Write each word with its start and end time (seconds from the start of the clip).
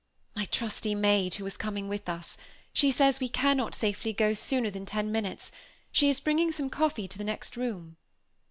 "My 0.35 0.45
trusty 0.45 0.95
maid, 0.95 1.35
who 1.35 1.45
is 1.45 1.57
coming 1.57 1.87
with 1.87 2.09
us. 2.09 2.35
She 2.73 2.89
says 2.89 3.19
we 3.19 3.29
cannot 3.29 3.75
safely 3.75 4.13
go 4.13 4.33
sooner 4.33 4.71
than 4.71 4.83
ten 4.83 5.11
minutes. 5.11 5.51
She 5.91 6.09
is 6.09 6.19
bringing 6.19 6.51
some 6.51 6.71
coffee 6.71 7.07
to 7.07 7.17
the 7.19 7.23
next 7.23 7.55
room." 7.55 7.97